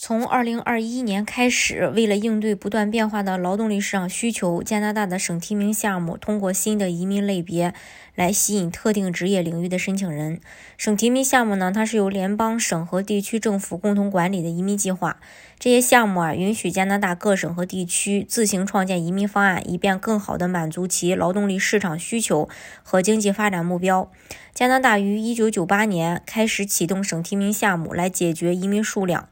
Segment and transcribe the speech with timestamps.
[0.00, 7.74] 从二零二一年开始，为了应对不断变化的劳动力市场需求，加拿大的省提名项目通过新的移民类别
[8.14, 10.40] 来吸引特定职业领域的申请人。
[10.76, 15.18] 省提名项目呢，它是由联邦、省和地区政府共同管理的移民计划。
[15.58, 22.48] 这些项目啊，允许加拿大各省和地区自行创建移民方案，以便更好地满足其劳动力市场需求
[22.84, 24.08] 和经济发展目标。
[24.54, 29.28] 加拿大于一九九八年开始启动省提名项目，来解决移民数量。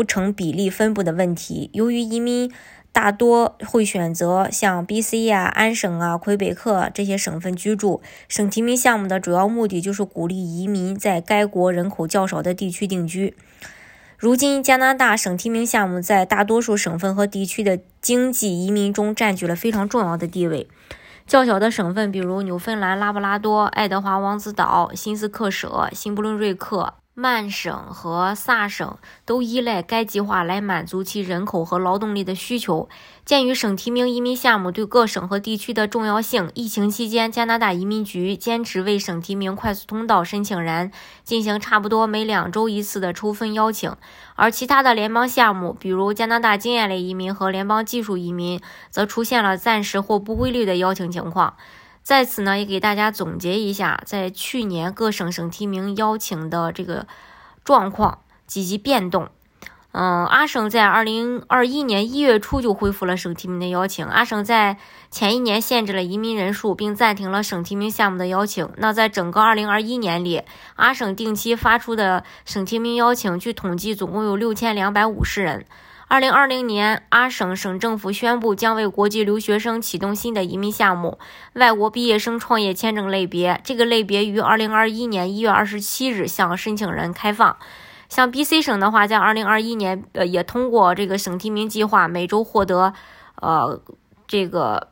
[0.00, 1.68] 不成比例分布的问题。
[1.74, 2.50] 由于移民
[2.90, 5.26] 大多会选择像 B.C.
[5.26, 13.36] 呀、安省啊、魁北克这些省份居住，省提名项目的主要目的就是鼓励移民在该国人口较少的地区定居。
[14.16, 20.66] 如今，加拿大省提名项目在大多数省份和地区的经济移民中占据了非常重要的地位。
[21.26, 26.94] 较小的省份，比如纽芬兰、拉布拉多、爱德华王子岛、新斯克舍、新布伦瑞克。
[27.20, 32.88] 曼省和萨省都依赖该计划来满足其人口和劳动力的需求。
[33.26, 40.90] 鉴于省提名移民项目对各省和地区的重要性，疫情期间，加拿大移民局坚持为省提名快速通道申请人
[41.22, 43.94] 进行差不多每两周一次的抽分邀请。
[44.34, 51.54] 而其他的联邦项目，比如加拿大经验类移民和联邦技术移民，则出现了暂时或不规律的邀请情况。
[52.10, 57.06] 在此呢，也给大家总结一下，在去年各省省提名邀请的这个
[57.62, 59.28] 状况及其变动。
[59.92, 64.04] 嗯，阿省在二零二一年一月初就恢复了省提名的邀请。
[64.04, 64.76] 阿省在
[65.12, 68.68] 前一年限制了移民人数，并暂停了省提名项目的邀请。
[68.78, 70.42] 那在整个二零二一年里，
[70.74, 75.64] 阿省定期发出的省提名邀请，据统计总共有六千两百五十人。
[76.10, 81.20] 二零二零年，阿省省政府宣布将为国际留学生启动新的移民项目——
[81.54, 83.60] 外国毕业生创业签证类别。
[83.62, 87.56] 这个类别于二零二一年一月二十七日向申请人开放。
[88.08, 92.92] 像 B.C 省的话，在二零二一年，呃，也通过这个省提名计划，每周获得，
[93.36, 93.80] 呃，
[94.26, 94.89] 这个。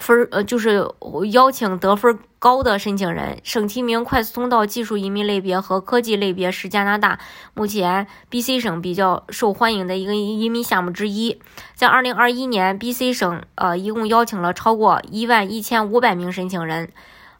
[0.00, 0.86] 分呃，就是
[1.32, 3.38] 邀请得分高的申请人。
[3.42, 7.18] 省提名快速通道技术移民类别和科技类别是加拿大
[7.54, 11.40] 目前 B.C 省比较受欢迎的一个移民项目之一。
[11.74, 16.90] 在2021年，B.C 省呃一共邀请了超过一万一千五百名申请人。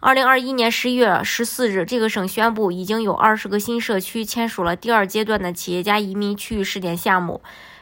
[0.00, 7.40] 2021年11月14日，这个省宣布已经有二十个新社区签署了第二阶段的企业家移民区域试点项目，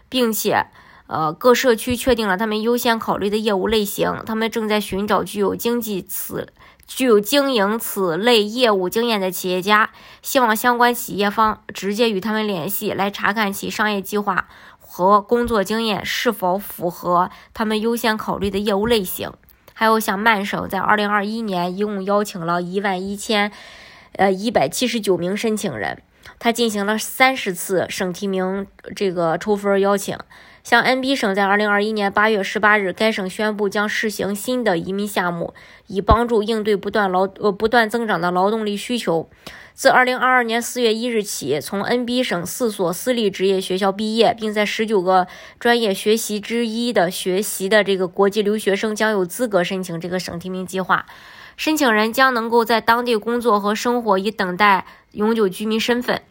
[0.08, 0.66] 并且。
[1.06, 6.52] 呃，各社区确定了他们优先考虑的业务类型，他们正在寻找具有经济此
[6.86, 9.90] 具有经营此类业务经验的企业家，
[10.22, 19.32] 希望相关企业方直接与他们联系，来查看其商业计划和工作经验是否符合他们优先考虑的业务类型。
[19.74, 23.52] 还有像曼省，在二零二一年一共邀请了一万一千
[24.12, 26.02] 呃一百七十九名申请人，
[26.38, 30.16] 他进行了三十次省提名这个抽分邀请。
[30.66, 35.54] 像 NB 省在二零二一年八月十八日，该省宣布将试行新的移民项目，
[35.86, 39.30] 以帮助应对不断劳呃不断增长的劳动力需求。
[39.74, 45.28] 自二零二二年四月一日起，从 NB 省四所私立职业学校毕业，并在十九个
[45.60, 51.06] 专业学习之一的学习的这个国际留学生将有资格申请这个省提名计划。
[51.56, 56.22] 申请人将能够在当地工作和生活，以等待永久居民身份。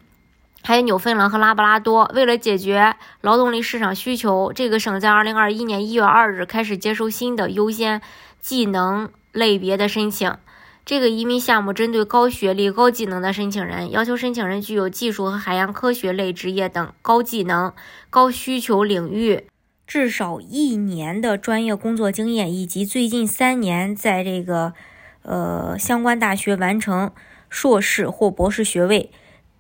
[0.65, 8.01] 还有纽芬兰和拉布拉多，为了解决劳动力市场需求，这个省在二零二一年一月二日开始接收新的优先
[8.41, 10.35] 技能类别的申请。
[10.83, 17.71] 这个移民项目针对高学历、高技能的申请人，要求申请人具有技术和海洋科学类职业等高技能、
[18.09, 19.45] 高需求领域
[19.85, 24.73] 至少一年的专业工作经验，以及最近三年在这个
[25.21, 27.11] 呃相关大学完成
[27.49, 29.11] 硕士或博士学位。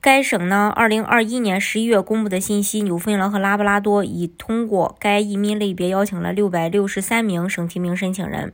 [0.05, 8.53] 该省呢，二零二一年十一月公布的信息，纽芬兰和拉布拉多已通过该移民类别邀请了六百六十三名省提名申请人。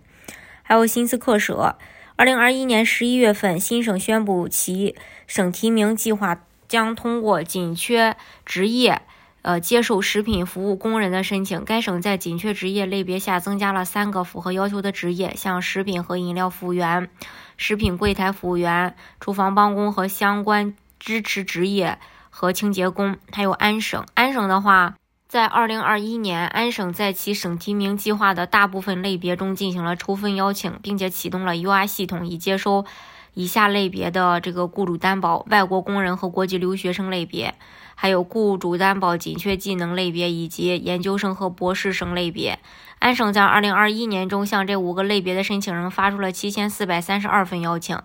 [0.63, 1.75] 还有新斯克舍，
[2.15, 4.95] 二零二一年十一月份，新省宣布其
[5.27, 8.15] 省提名计划将通过紧缺
[8.45, 9.01] 职业，
[9.41, 11.65] 呃，接受食品服务工人的申请。
[11.65, 17.09] 该省在紧缺职业类别下增加了三个符合要求的职业，像食品和饮料服务员、
[17.57, 20.73] 食品柜台服务员、厨房帮工和相关。
[21.01, 21.97] 支持职业
[22.29, 24.05] 和清洁工，还有安省。
[24.13, 24.93] 安省的话，
[25.27, 31.87] 在二零二一年，安省在其省提名计划的大部分类别中进行了抽分邀请，并且启动了 U.I.
[31.87, 32.85] 系统，以接收
[33.33, 37.55] 以下类别的这个雇主担保：外国工人和国际留学生类别，
[37.95, 42.59] 还有雇主担保紧缺技能类别，以及研究生和博士生类别。
[42.99, 47.97] 安省在二零二一年中向这五个类别的申请人发出了七千四百三十二份邀请。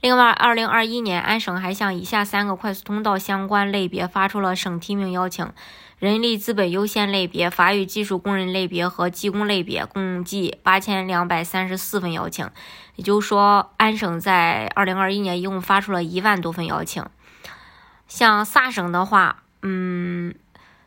[0.00, 5.46] 另外，二零二一年，安省还向以下三个快速通道相关类别发出了省提名邀请。
[5.98, 12.48] 人力资本优先类别、法语技术工人类别和技工类别共计八千两百三十四份邀请，
[12.96, 17.04] 也就是说，安省在二零二一年一共发出了一万多份邀请。
[18.08, 20.34] 像萨省的话，嗯，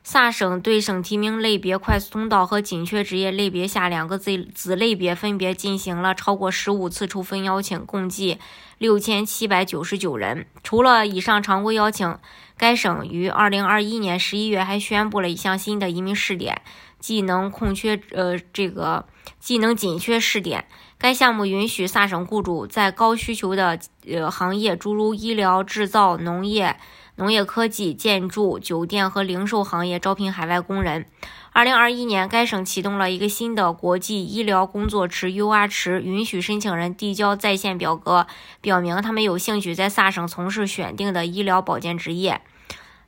[0.03, 8.37] 萨省对省提名类别快速通道和紧缺职业类别下两个子子类别分别进行了超过十五次抽分邀请，共计
[8.77, 10.45] 六千七百九十九人。
[10.61, 12.17] 除了以上常规邀请。
[12.55, 16.61] 该省于二零二一年十一月还宣布了一项新的移民试点——
[16.99, 19.05] 技能空缺呃这个
[19.39, 20.65] 技能紧缺试点。
[20.99, 26.77] 该项目允许萨省雇主在高需求的呃行业，诸如医疗、制造、农业、
[27.15, 31.05] 农业科技、建筑、酒店和零售行业招聘海外工人。
[31.51, 38.25] 二零二一年，该省启动了一个新的国际医疗工作池 （UR 池），允许申请人递交在线表格，
[38.59, 42.41] 表明他们有兴趣在萨省从事选定的医疗保健职业。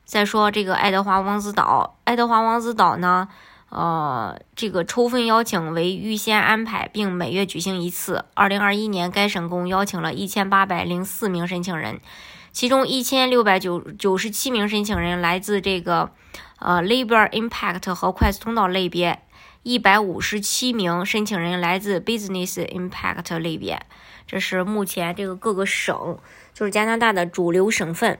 [0.04, 3.28] 再说这个爱德华王子岛，爱德华王子岛呢，
[3.70, 8.26] 呃，这个抽分邀请为预先安排，并每月举行一次。
[8.36, 12.00] 二零二一年，该省共邀请了一千八百零四名申请人，
[12.56, 16.12] 其中一千六百九九十七名申请人来自这个。
[16.58, 19.20] 呃，Labor Impact 和快速通道类别，
[19.64, 23.86] 一百五十七名申请人来自 Business Impact 类别。
[24.26, 26.18] 这是目前这个各个省，
[26.54, 28.18] 就是加拿大的主流省份，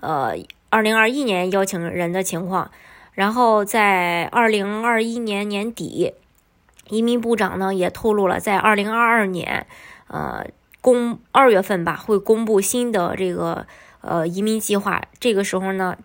[0.00, 0.34] 呃，
[0.68, 2.72] 二零二一年邀请人的情况。
[3.12, 6.12] 然后在二零二一年年底，
[6.88, 9.64] 移民部长呢也透露了，在二零二二年，
[10.08, 10.44] 呃，
[10.86, 13.66] 公二月份吧，会公布新的这个
[14.02, 15.02] 呃移民计划。
[15.18, 15.96] 这个时候呢。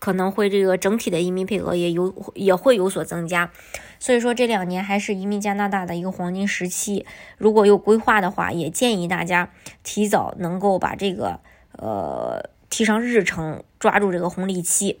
[0.00, 3.50] 可能会这个整体的移民配额也有也会有所增加，
[3.98, 7.06] 所以说这两年还是移民加拿大的一个黄金时期。
[7.38, 9.48] 如果有规划的话，也建议大家
[9.82, 11.40] 提早能够把这个
[11.78, 15.00] 呃提上日程，抓住这个红利期。